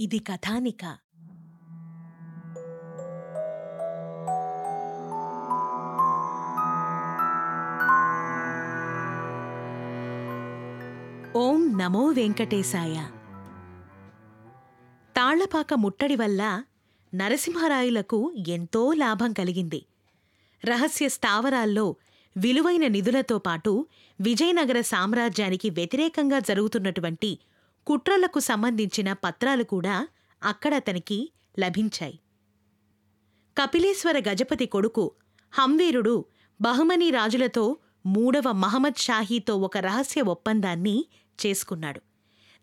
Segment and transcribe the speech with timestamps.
[0.00, 0.96] ఇది కథానిక.
[11.36, 13.04] ఓం నమో వెంకటేశాయ.
[15.16, 16.64] తాళ్ళపాక ముట్టడి వల్ల
[17.14, 19.84] నరసింహరాయులకు ఎంతో లాభం కలిగింది.
[20.64, 21.96] రహస్య స్థావరాల్లో
[22.36, 23.86] విలువైన నిధులతో పాటు
[24.20, 27.38] విజయనగర సామ్రాజ్యానికి వ్యతిరేకంగా జరుగుతున్నటువంటి
[27.86, 30.08] కుట్రలకు సంబంధించిన పత్రాలు కూడా
[30.42, 32.20] అక్కడ అతనికి లభించాయి.
[33.56, 35.12] కపిలేశ్వర గజపతి కొడుకు
[35.52, 36.24] హంవీరుడు
[36.60, 37.76] బహుమనీ రాజులతో
[38.06, 41.04] మూడవ మహమ్మద్ షాహీతో ఒక రహస్య ఒప్పందాన్ని
[41.46, 42.00] చేసుకున్నాడు.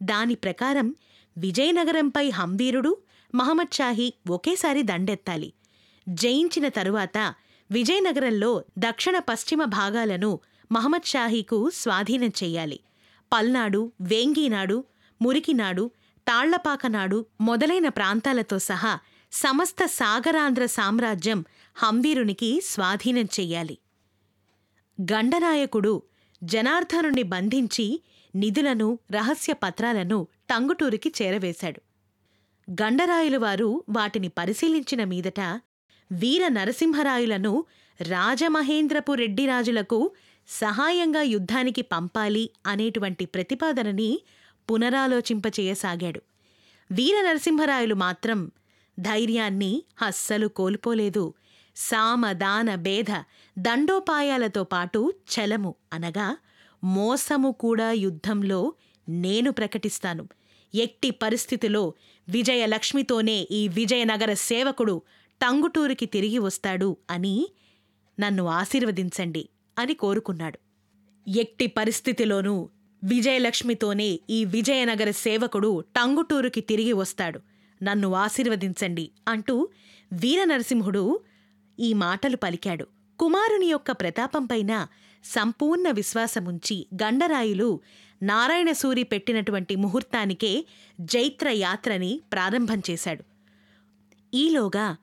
[0.04, 0.96] దాని ప్రకారం
[1.38, 2.98] విజయనగరంపై హంవీరుడు
[3.36, 5.54] మహమ్మద్ షాహీ ఒకేసారి దండెత్తాలి.
[6.10, 7.34] జయించిన తరువాత
[7.72, 10.40] విజయనగరంలో దక్షిణ పశ్చిమ భాగాలను
[10.72, 12.80] మహమ్మద్ షాహీకు స్వాధీనం చెయ్యాలి
[13.34, 14.84] పల్నాడు వేంగీనాడు
[15.22, 15.92] మురికినాడు
[16.28, 19.00] తాళ్ళపాకనాడు మొదలైన ప్రాంతాలతో సహా
[19.32, 23.78] సమస్త సాగరాంధ్ర సామ్రాజ్యం హంవీరునికి స్వాధీనం చెయ్యాలి.
[25.02, 26.04] గండనాయకుడు
[26.44, 28.02] జనార్దనుణ్ణి బంధించి
[28.36, 31.82] నిధులను రహస్య పత్రాలను టంగుటూరికి చేరవేశాడు.
[32.72, 35.62] గండరాయులవారు వాటిని పరిశీలించిన మీదట
[36.12, 37.66] వీర నరసింహరాయులను
[38.02, 40.12] రాజమహేంద్రపు రెడ్డిరాజులకు
[40.48, 44.22] సహాయంగా యుద్ధానికి పంపాలి అనేటువంటి ప్రతిపాదనని
[44.72, 46.22] పునరాలోచింపచేయసాగాడు.
[46.92, 48.52] వీర నరసింహరాయలు మాత్రం
[49.00, 51.34] ధైర్యాన్ని అస్సలు కోల్పోలేదు.
[51.76, 53.24] సామ దాన భేద
[53.60, 56.38] దండోపాయాలతో పాటు చలము అనగా
[56.84, 58.74] మోసము కూడా యుద్ధంలో
[59.10, 60.28] నేను ప్రకటిస్తాను.
[60.76, 61.94] ఎట్టి పరిస్థితిలో
[62.30, 65.02] విజయలక్ష్మితోనే ఈ విజయనగర సేవకుడు
[65.42, 67.48] టంగుటూరికి తిరిగి వస్తాడు అని
[68.20, 70.60] నన్ను ఆశీర్వదించండి అని కోరుకున్నాడు.
[71.30, 72.70] ఎట్టి పరిస్థితిలోనూ
[73.04, 77.40] విజయలక్ష్మితోనే ఈ విజయనగర సేవకుడు టంగుటూరుకి తిరిగి వస్తాడు.
[77.84, 79.70] నన్ను ఆశీర్వదించండి అంటూ
[80.14, 81.20] వీరనరసింహుడు
[81.80, 82.88] ఈ మాటలు పలికాడు.
[83.20, 84.88] కుమారుని యొక్క ప్రతాపంపైన
[85.26, 87.80] సంపూర్ణ విశ్వాసముంచి గండరాయులు
[88.24, 90.66] నారాయణసూరి పెట్టినటువంటి ముహూర్తానికే
[91.02, 93.24] జైత్ర యాత్రని ప్రారంభం చేశాడు.
[94.34, 94.98] ఈలోగా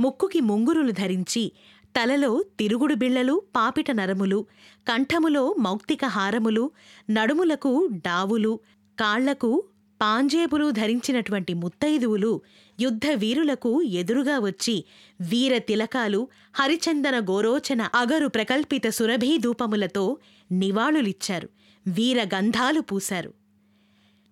[0.00, 1.52] ముక్కుకి ముంగురులు ధరించి
[1.96, 4.46] తలలో తిరుగుడు బిళ్ళలు పాపిట నరములు
[4.88, 6.70] కంఠములో మౌక్తిక హారములు
[7.10, 8.60] నడుములకు డావులు
[9.00, 9.64] కాళ్ళకు
[10.00, 12.42] పాంజేబులు ధరించినటువంటి ముత్తైదువులు
[12.80, 14.84] యుద్ధ వీరులకు ఎదురుగా వచ్చి
[15.20, 20.16] వీర తిలకాలు హరిచందన గోరోచన అగరు ప్రకల్పిత సురభీ ధూపములతో
[20.52, 21.48] నివాళులిచ్చారు.
[21.86, 23.34] వీర గంధాలు పూశారు.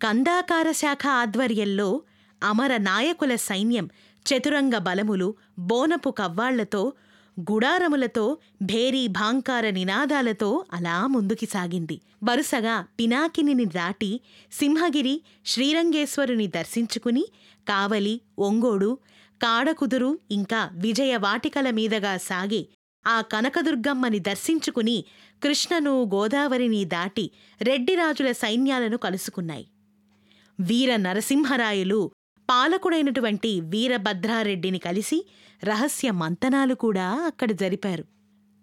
[0.02, 2.02] కందాకార శాఖ ఆధ్వర్యంలో
[2.42, 3.90] అమర నాయకుల సైన్యం
[4.26, 6.92] చతురంగ బలములు బోనపు కవ్వాళ్ళతో
[7.38, 12.00] గుడారములతో భేరీ భాంకార నినాదాలతో అలా ముందుకి సాగింది.
[12.24, 14.20] వరుసగా పినాకినిని దాటి
[14.52, 17.24] సింహగిరి శ్రీరంగేశ్వరుని దర్శించుకుని
[17.68, 18.98] కావలి ఒంగోడు
[19.42, 22.68] కాడకుదురు ఇంకా విజయవాటికల మీదగా సాగి
[23.06, 25.04] ఆ కనకదుర్గమ్మని దర్శించుకుని
[25.42, 27.30] కృష్ణను గోదావరిని దాటి
[27.62, 29.66] రెడ్డిరాజుల సైన్యాలను కలుసుకున్నాయి.
[30.60, 32.00] వీర నరసింహరాయలు
[32.48, 35.26] పాలకుడైనటువంటి వీరభద్రారెడ్డిని కలిసి
[35.64, 38.04] రహస్య మంతనాలు కూడా అక్కడ జరిపారు.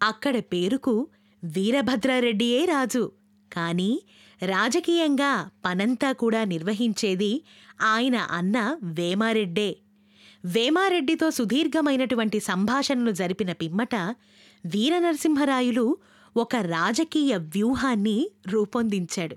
[0.03, 1.07] అక్కడ పేరుకు
[1.43, 3.11] వీరభద్రారెడ్డియే రాజు.
[3.53, 4.01] కాని
[4.45, 7.41] రాజకీయంగా పనంతా కూడా నిర్వహించేది
[7.81, 9.77] ఆయన అన్న వేమారెడ్డే.
[10.45, 13.95] వేమారెడ్డితో సుదీర్ఘమైనటువంటి సంభాషణలు జరిపిన పిమ్మట
[14.65, 15.97] వీరనరసింహరాయులు
[16.37, 19.35] ఒక రాజకీయ వ్యూహాన్ని రూపొందించాడు.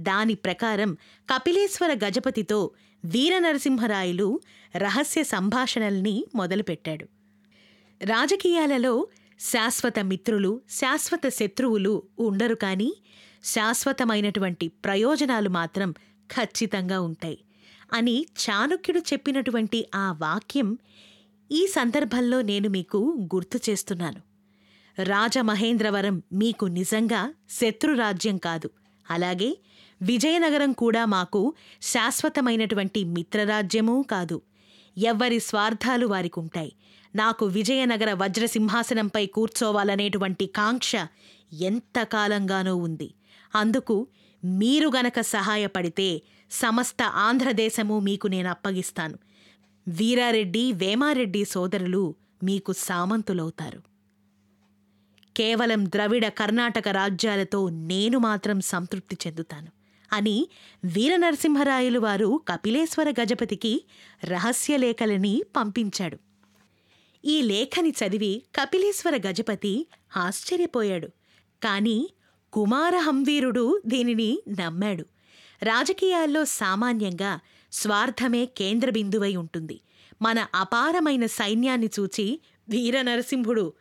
[0.00, 0.94] దాని ప్రకారం
[1.34, 2.70] కపిలేశ్వర గజపతితో
[3.04, 4.40] వీరనరసింహరాయలు
[4.76, 7.08] రహస్య సంభాషణల్ని మొదలుపెట్టాడు.
[8.04, 9.06] రాజకీయాలలో
[9.40, 12.94] శాశ్వత మిత్రులు శాశ్వత శత్రువులు ఉండరు కానీ
[13.44, 15.92] శాశ్వతమైనటువంటి ప్రయోజనాలు మాత్రం
[16.30, 17.38] ఖచ్చితంగా ఉంటాయి
[17.92, 20.78] అని చాణుక్యుడు చెప్పినటువంటి ఆ వాక్యం
[21.52, 24.20] ఈ సందర్భంలో నేను మీకు గుర్తు చేస్తున్నాను.
[25.02, 28.70] రాజమహేంద్రవరం మీకు నిజంగా శత్రురాజ్యం కాదు.
[29.10, 29.58] అలాగే
[30.02, 34.42] విజయనగరం కూడా మాకు శాశ్వతమైనటువంటి మిత్రరాజ్యమూ కాదు.
[34.98, 36.72] ఎవ్వరి స్వార్థాలు వారికుంటాయి.
[37.14, 40.92] నాకు విజయనగర వజ్రసింహాసనంపై కూర్చోవాలనేటువంటి కాంక్ష
[41.52, 43.14] ఎంతకాలంగానో ఉంది.
[43.54, 44.06] అందుకు
[44.44, 49.18] మీరు గనక సహాయపడితే సమస్త ఆంధ్రదేశము మీకు నేను అప్పగిస్తాను
[49.88, 53.89] వీరారెడ్డి వేమారెడ్డి సోదరులు మీకు సామంతులవుతారు.
[55.40, 59.66] కేవలం ద్రవిడ కర్ణాటక రాజ్యాలతో నేను మాత్రం సంతృప్తి చెందుతాను
[60.12, 60.48] అని
[60.84, 63.84] వీరనరసింహరాయలు వారు కపిలేశ్వర గజపతికి
[64.24, 66.18] రహస్యలేఖలని పంపించాడు.
[67.24, 71.06] ఈ లేఖని చదివి కపిలేశ్వర గజపతి ఆశ్చర్యపోయాడు.
[71.62, 72.08] కాని
[72.52, 75.06] కుమారహంవీరుడు దీనిని నమ్మాడు.
[75.62, 77.40] రాజకీయాల్లో సామాన్యంగా
[77.72, 79.80] స్వార్థమే కేంద్ర బిందువై ఉంటుంది.
[80.22, 83.72] మన అపారమైన సైన్యాన్ని చూచి వీరనరసింహుడు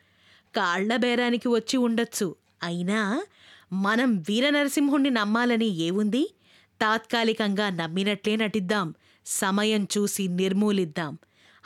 [0.56, 2.36] కాళ్ళ బేరానికి వచ్చి ఉండొచ్చు.
[2.64, 3.26] అయినా
[3.74, 6.36] మనం వీరనరసింహుణ్ణి నమ్మాలని ఏముంది?
[6.82, 8.94] తాత్కాలికంగా నమ్మినట్లే నటిద్దాం.
[9.26, 11.18] సమయం చూసి నిర్మూలిద్దాం.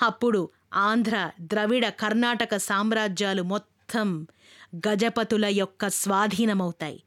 [0.02, 4.28] అప్పుడు ఆంధ్ర ద్రవిడ కర్ణాటక సామ్రాజ్యాలు మొత్తం
[4.76, 7.04] గజపతుల యొక్క స్వాధీనమవుతాయి.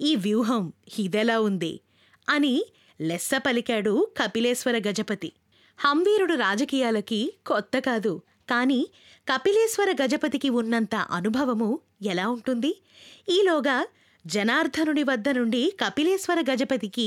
[0.00, 1.80] ఈ వ్యూహం ఇదెలా ఉంది?
[2.28, 2.64] అని
[3.00, 5.32] లెస్స పలికాడు కపిలేశ్వర గజపతి.
[5.78, 8.22] హంవీరుడు రాజకీయాలకి కొత్త కాదు.
[8.50, 8.80] కానీ
[9.28, 11.70] కపిలేశ్వర గజపతికి ఉన్నంత అనుభవము
[12.02, 12.72] ఎలా ఉంటుంది?
[13.28, 13.86] ఈలోగా
[14.24, 17.06] జనార్దనుడి వద్ద నుండి కపిలేశ్వర గజపతికి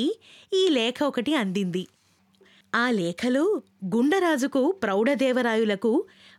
[0.53, 1.83] ఈ లేఖ ఒకటి అందింది.
[2.75, 3.43] ఆ లేఖలో
[3.85, 5.91] గుండరాజుకు ప్రౌఢదేవరాయులకు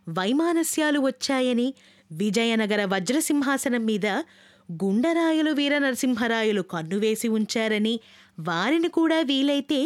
[0.09, 1.67] వైమానస్యాలు వచ్చాయని
[2.11, 4.07] విజయనగర వజ్రసింహాసనం మీద
[4.83, 7.99] గుండరాయులు వీరనరసింహరాయులు కన్నువేసి ఉంచారని
[8.39, 9.79] వారిని కూడా వీలైతే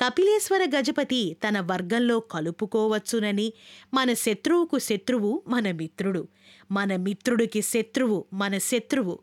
[0.00, 3.52] కపిలేశ్వర గజపతి తన వర్గంలో కలుపుకోవచ్చునని
[3.94, 6.28] మన శత్రువుకు శత్రువు మన మిత్రుడు.
[6.70, 9.18] మన మిత్రుడికి శత్రువు మన శత్రువు.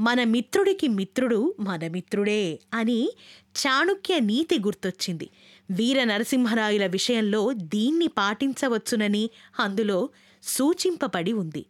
[0.00, 3.10] మన మిత్రుడికి మిత్రుడు మన మిత్రుడే అని
[3.58, 5.30] చాణుక్య నీతి గుర్తొచ్చింది.
[5.70, 9.30] వీర నరసింహరాయుల విషయంలో దీన్ని పాటించవచ్చునని
[9.60, 10.08] అందులో
[10.42, 11.66] సూచింపబడి ఉంది.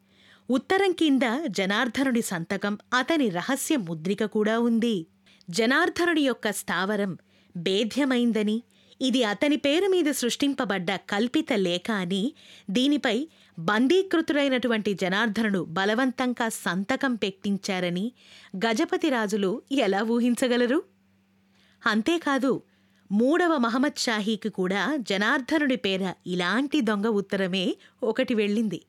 [0.51, 5.07] ఉత్తరం కింద జనార్దనుడి సంతకం అతని రహస్య ముద్రిక కూడా ఉంది.
[5.51, 7.17] జనార్దనుడి యొక్క స్థావరం
[7.57, 8.63] భేద్యమైందని.
[9.01, 12.33] ఇది అతని పేరు మీద సృష్టింపబడ్డ కల్పిత లేఖ అని
[12.71, 13.29] దీనిపై
[13.59, 18.13] బందీకృతుడైనటువంటి జనార్దనుడు బలవంతంగా సంతకం పెట్టించారని
[18.57, 20.83] గజపతి రాజులు ఎలా ఊహించగలరు?
[21.87, 22.63] అంతేకాదు
[23.13, 28.85] మూడవ మహమ్మద్ షాహీకి కూడా జనార్దనుడి పేర ఇలాంటి దొంగ ఉత్తరమే ఒకటి వెళ్ళింది.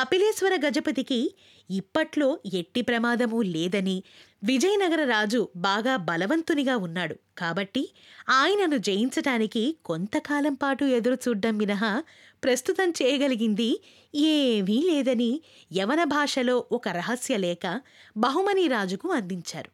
[0.00, 1.34] కపిలేశ్వర గజపతికి
[1.70, 4.02] ఇప్పట్లో ఎట్టి ప్రమాదమూ లేదని
[4.44, 7.14] విజయనగర రాజు బాగా బలవంతునిగా ఉన్నాడు.
[7.38, 7.82] కాబట్టి
[8.28, 12.02] ఆయనను జయించటానికి కొంతకాలం పాటు ఎదురు చూడ్డం మినహా
[12.44, 13.80] ప్రస్తుతం చేయగలిగింది
[14.14, 15.40] ఏమీ లేదని
[15.76, 17.80] యవన భాషలో ఒక రహస్య లేఖ
[18.16, 19.70] బహుమని రాజుకు అందించారు.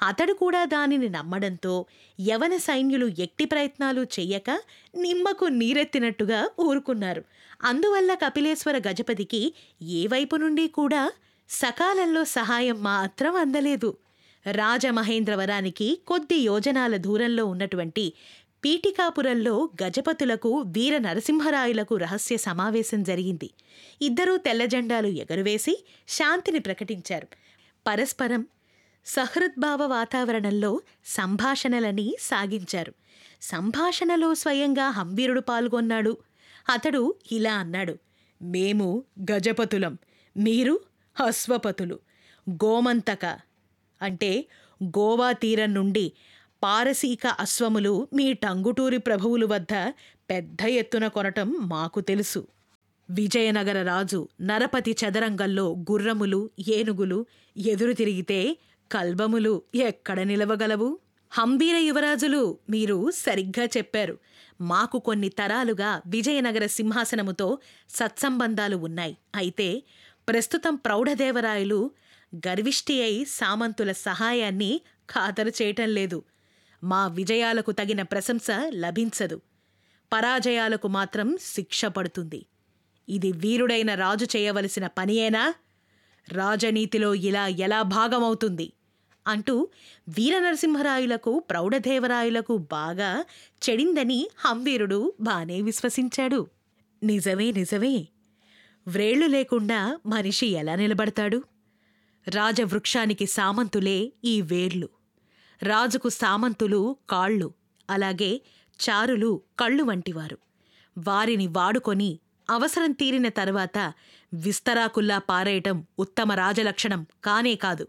[0.00, 1.86] అతడు కూడా దానిని నమ్మడంతో
[2.20, 4.50] యవన సైన్యులు ఎట్టి ప్రయత్నాలు చెయ్యక
[4.96, 7.24] నిమ్మకు నీరెత్తినట్టుగా ఊరుకున్నారు.
[7.62, 11.12] అందువల్ల కపిలేశ్వర గజపతికి ఏ వైపు నుండి కూడా
[11.50, 13.96] సకాలంలో సహాయం మాత్రం అందలేదు.
[14.52, 18.12] రాజమహేంద్రవరానికి కొద్ది యోజనాల దూరంలో ఉన్నటువంటి
[18.64, 23.50] పీఠికాపురంలో గజపతులకు వీర నరసింహరాయులకు రహస్య సమావేశం జరిగింది.
[24.02, 27.28] ఇద్దరూ తెల్లజెండాలు ఎగరవేసి శాంతిని ప్రకటించారు.
[27.86, 28.46] పరస్పరం
[29.06, 32.94] సహృద్భావ వాతావరణంలో సంభాషణలని సాగించారు.
[33.42, 36.16] సంభాషణలో స్వయంగా హంబీరుడు పాల్గొన్నాడు.
[36.68, 37.96] అతడు ఇలా అన్నాడు
[38.42, 39.98] మేము గజపతులం.
[40.36, 40.80] మీరు
[41.16, 41.98] అశ్వపతులు.
[42.50, 43.24] గోమంతక
[44.00, 44.30] అంటే
[44.84, 46.12] గోవా తీరం నుండి
[46.62, 49.92] పారసీక అశ్వములు మీ టంగుటూరి ప్రభువులు వద్ద
[50.30, 52.46] పెద్ద ఎత్తున కొనటం మాకు తెలుసు.
[53.10, 57.26] విజయనగర రాజు నరపతి చదరంగంలో గుర్రములు ఏనుగులు
[57.56, 58.56] ఎదురు తిరిగితే
[58.92, 60.98] కల్బములు ఎక్కడ నిలవగలవు?
[61.32, 64.18] హంబీర యువరాజులు మీరు సరిగ్గా చెప్పారు.
[64.60, 67.58] మాకు కొన్ని తరాలుగా విజయనగర సింహాసనముతో
[67.90, 69.16] సత్సంబంధాలు ఉన్నాయి.
[69.36, 69.82] అయితే
[70.30, 71.90] ప్రస్తుతం ప్రౌఢదేవరాయలు
[72.36, 74.80] గర్విష్టి అయి సామంతుల సహాయాన్ని
[75.10, 76.22] ఖాతరు చేయటం లేదు.
[76.84, 79.40] మా విజయాలకు తగిన ప్రశంస లభించదు.
[80.12, 82.46] పరాజయాలకు మాత్రం శిక్ష పడుతుంది.
[83.08, 85.54] ఇది వీరుడైన రాజు చేయవలసిన పనియేనా?
[86.28, 88.72] రాజనీతిలో ఇలా ఎలా భాగమవుతుంది?
[89.26, 89.68] అంటూ
[90.08, 93.24] వీరనరసింహరాయులకు ప్రౌఢదేవరాయులకు బాగా
[93.70, 96.46] చెడిందని హంవీరుడు బానే విశ్వసించాడు.
[97.02, 98.08] నిజమే నిజమే.
[98.88, 101.42] వ్రేళ్ళు లేకుండా మనిషి ఎలా నిలబడతాడు?
[102.28, 104.88] రాజవృక్షానికి సామంతులే ఈ వేర్లు.
[105.62, 107.52] రాజుకు సామంతులు కాళ్ళు
[107.90, 108.40] అలాగే
[108.80, 110.38] చారులు కళ్ళు వంటివారు.
[110.98, 112.18] వారిని వాడుకొని
[112.50, 113.92] అవసరం తీరిన తర్వాత
[114.34, 117.88] విస్తరాకుల్లా పారేయటం ఉత్తమ రాజలక్షణం కానే కాదు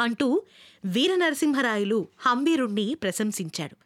[0.00, 0.42] అంటూ
[0.84, 3.76] వీరనరసింహరాయులు హంవీరుణ్ణి ప్రశంసించాడు.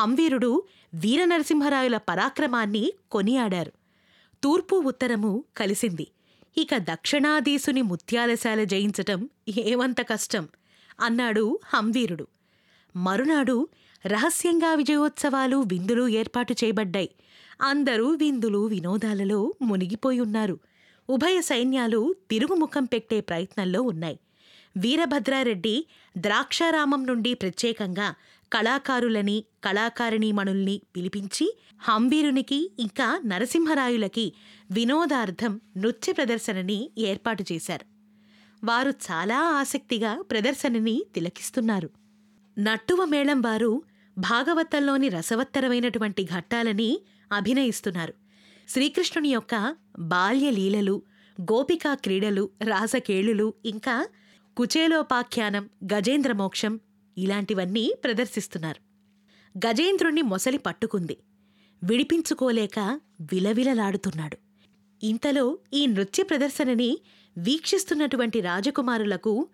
[0.00, 0.62] హంవీరుడు
[0.94, 3.72] వీరనరసింహరాయుల పరాక్రమాన్ని కొనియాడారు.
[4.42, 6.06] తూర్పు ఉత్తరము కలిసింది.
[6.58, 10.48] ఇక దక్షిణాదీసుని ముత్యాలశాల జయించటం ఏమంత కష్టం
[11.00, 12.26] అన్నాడు హంవీరుడు.
[12.96, 13.68] మరునాడు
[14.06, 17.10] రహస్యంగా విజయోత్సవాలు విందులు ఏర్పాటు చేయబడ్డాయి.
[17.62, 20.58] అందరూ విందులు వినోదాలలో మునిగిపోయి ఉన్నారు.
[21.10, 24.18] ఉభయ సైన్యాలు తిరుగుముఖం పెట్టే ప్రయత్నంలో ఉన్నాయి.
[24.76, 25.86] వీరభద్రారెడ్డి
[26.18, 28.14] ద్రాక్షారామం నుండి ప్రత్యేకంగా
[28.52, 34.32] కళాకారులని కళాకారిణీమణుల్ని పిలిపించి హంబీరునికి ఇంకా నరసింహరాయులకి
[34.70, 37.86] వినోదార్థం నృత్య ప్రదర్శనని ఏర్పాటు చేశారు.
[38.66, 41.90] వారు చాలా ఆసక్తిగా ప్రదర్శనని తిలకిస్తున్నారు.
[42.58, 43.82] నట్టువ మేళం వారు
[44.18, 47.00] భాగవతంలోని రసవత్తరమైనటువంటి ఘట్టాలని
[47.32, 48.14] అభినయిస్తున్నారు.
[48.68, 51.02] శ్రీకృష్ణుని యొక్క బాల్యలీలలు
[51.40, 54.08] గోపికా క్రీడలు రాసకేళులు ఇంకా
[54.56, 56.80] కుచేలోపాఖ్యానం గజేంద్రమోక్షం
[57.18, 58.80] ఇలాంటివన్నీ ప్రదర్శిస్తున్నారు.
[59.58, 61.16] గజేంద్రుణ్ణి మొసలి పట్టుకుంది.
[61.84, 64.38] విడిపించుకోలేక విలవిలలాడుతున్నాడు.
[65.02, 66.98] ఇంతలో ఈ నృత్య ప్రదర్శనని
[67.38, 69.48] వీక్షిస్తున్నటువంటి రాజకుమారులకు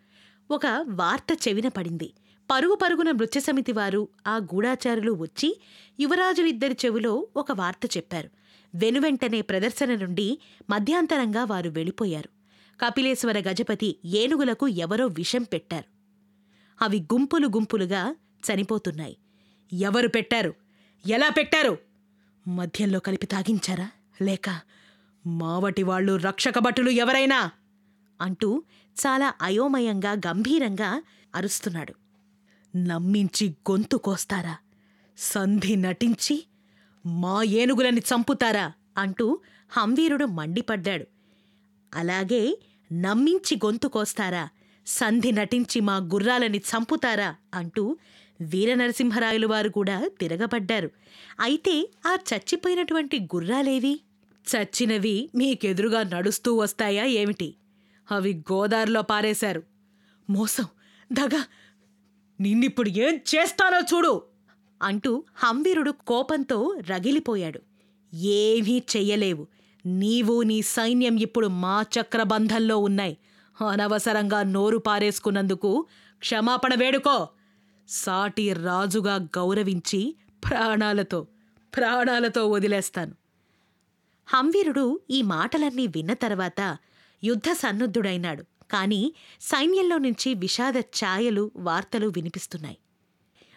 [0.50, 2.12] ఒక వార్త చెవిన పడింది.
[2.50, 5.60] పరుగు పరుగున నృత్య సమితి వారు ఆ గూఢాచారులు వచ్చి
[6.00, 8.30] యువరాజులిద్దరి చెవిలో ఒక వార్త చెప్పారు.
[8.74, 10.38] వెనువెంటనే ప్రదర్శన నుండి
[10.70, 12.28] మధ్యాంతరంగా వారు వెళ్ళిపోయారు.
[12.84, 15.93] కపిలేశ్వర గజపతి ఏనుగులకు ఎవరో విషం పెట్టారు.
[16.82, 19.16] అవి గుంపులు గుంపులుగా చనిపోతున్నాయి.
[19.72, 20.54] ఎవరు పెట్టారు?
[21.06, 21.78] ఎలా పెట్టారు?
[22.48, 23.90] మధ్యంలో కలిపి తాగించారా?
[24.22, 24.60] లేక
[25.26, 27.50] మావటి వాళ్ళు రక్షక భటులు ఎవరైనా?
[28.20, 28.62] అంటూ
[29.00, 31.02] చాలా అయోమయంగా గంభీరంగా
[31.34, 31.94] అరుస్తున్నాడు.
[32.76, 34.56] నమ్మించి గొంతు కోస్తారా?
[35.18, 36.46] సంధి నటించి
[37.06, 38.72] మా ఏనుగులని చంపుతారా?
[38.98, 39.38] అంటూ
[39.70, 41.06] హంవీరుడు మండిపడ్డాడు.
[41.94, 42.58] అలాగే
[42.92, 44.48] నమ్మించి గొంతు కోస్తారా?
[44.86, 47.84] సంధి నటించి మా గుర్రాలని చంపుతారా అంటూ
[48.40, 50.88] వీరనరసింహరాయలు వారు కూడా తిరగబడ్డారు.
[51.40, 51.74] అయితే
[52.06, 53.94] ఆ చచ్చిపోయినటువంటి గుర్రాలేవి?
[54.44, 57.48] చచ్చినవి మీకెదురుగా నడుస్తూ వస్తాయా ఏమిటి?
[58.08, 59.62] అవి గోదారిలో పారేశారు.
[60.28, 60.66] మోసం
[61.10, 61.34] దగ
[62.38, 64.14] నిన్నిప్పుడు ఏం చేస్తానో చూడు!
[64.82, 66.58] అంటూ హంవీరుడు కోపంతో
[66.90, 67.60] రగిలిపోయాడు.
[68.42, 69.44] ఏమీ చెయ్యలేవు.
[69.84, 73.14] నీవు నీ సైన్యం ఇప్పుడు మా చక్రబంధంలో ఉన్నాయి.
[73.62, 75.86] అనవసరంగా నోరు పారేసుకున్నందుకు
[76.18, 77.28] క్షమాపణ వేడుకో.
[77.88, 80.16] సాటి రాజుగా గౌరవించి
[80.50, 81.26] ప్రాణాలతో
[81.76, 83.12] ప్రాణాలతో వదిలేస్తాను.
[84.28, 86.78] హంవీరుడు ఈ మాటలన్నీ విన్న తర్వాత
[87.24, 88.44] యుద్ధ సన్నుద్ధుడైనాడు.
[88.72, 92.76] కాని సైన్యంలో నుంచి విషాద ఛాయలు వార్తలు వినిపిస్తున్నాయి.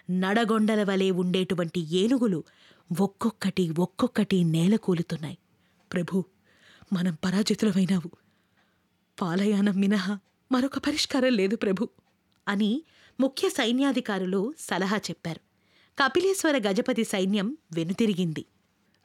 [0.09, 2.43] నడగొండల వలె ఉండేటువంటి ఏనుగులు
[3.01, 5.37] ఒక్కొక్కటి ఒక్కొక్కటి నేలకూలుతున్నాయి.
[5.93, 6.23] ప్రభు
[6.93, 8.26] మనం పరాజితులమైనావు.
[9.21, 10.19] పాలయానం మినహా
[10.51, 11.89] మరొక పరిష్కారం లేదు ప్రభు
[12.47, 12.83] అని
[13.19, 15.39] ముఖ్య సైన్యాధికారులు సలహా చెప్పారు.
[16.03, 18.45] కపిలేశ్వర గజపతి సైన్యం వెనుతిరిగింది.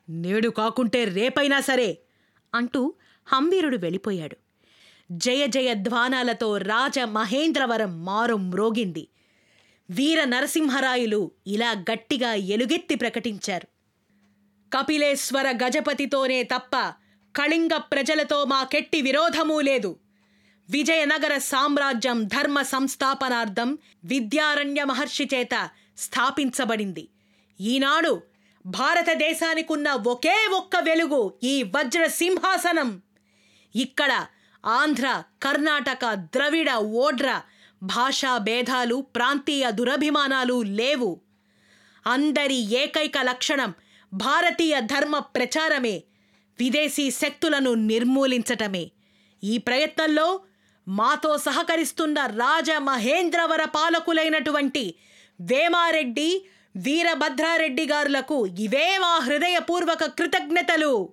[0.08, 1.98] నేడు కాకుంటే రేపైనా సరే
[2.54, 2.94] అంటూ
[3.26, 4.36] హంవీరుడు వెళ్ళిపోయాడు.
[5.12, 9.08] జయ జయ ధ్వానాలతో రాజ మహేంద్రవరం మారు మ్రోగింది.
[9.90, 13.66] వీర నరసింహరాయులు ఇలా గట్టిగా ఎలుగెత్తి ప్రకటించారు.
[14.78, 16.76] కపిలేశ్వర గజపతితోనే తప్ప
[17.36, 19.98] కళింగ ప్రజలతో మాకెట్టి విరోధమూ లేదు.
[20.74, 25.54] విజయనగర సామ్రాజ్యం ధర్మ సంస్థాపనార్థం విద్యారణ్య మహర్షి చేత
[25.98, 27.04] స్థాపించబడింది.
[27.60, 28.12] ఈనాడు
[28.66, 32.90] భారతదేశానికున్న ఒకే ఒక్క వెలుగు ఈ వజ్ర సింహాసనం.
[33.74, 34.12] ఇక్కడ
[34.64, 35.06] ఆంధ్ర
[35.42, 37.28] కర్ణాటక ద్రవిడ ఓడ్ర
[37.82, 41.10] భాషా భేదాలు ప్రాంతీయ దురభిమానాలు లేవు.
[42.06, 43.70] అందరి ఏకైక లక్షణం
[44.14, 45.96] భారతీయ ధర్మ ప్రచారమే
[46.58, 48.84] విదేశీ శక్తులను నిర్మూలించటమే.
[49.42, 50.26] ఈ ప్రయత్నంలో
[50.88, 54.94] మాతో సహకరిస్తున్న రాజ మహేంద్రవర పాలకులైనటువంటి
[55.40, 56.44] వేమారెడ్డి
[56.76, 61.12] వీరభద్రారెడ్డి గారులకు ఇవే మా హృదయపూర్వక కృతజ్ఞతలు.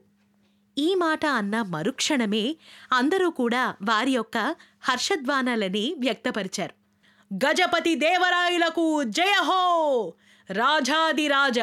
[0.77, 2.55] ఈ మాట అన్న మరుక్షణమే
[2.91, 6.73] అందరూ కూడా వారి యొక్క హర్షధ్వానాలని వ్యక్తపరిచారు.
[7.31, 9.63] గజపతి దేవరాయులకు జయహో
[10.49, 11.59] రాజాదిరాజ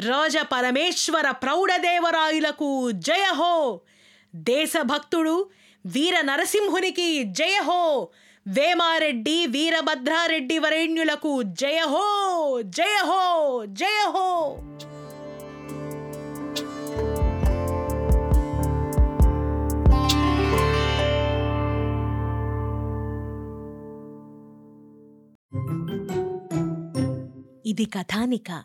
[0.00, 3.80] రాజ పరమేశ్వర ప్రౌఢదేవరాయులకు జయహో
[4.36, 5.50] దేశభక్తుడు
[5.94, 7.82] వీర నరసింహునికి జయహో
[8.46, 12.08] వేమారెడ్డి వీరభద్రారెడ్డి వరేణ్యులకు జయహో
[12.78, 13.24] జయహో
[13.80, 14.28] జయహో
[27.70, 28.64] ఇది కథానిక.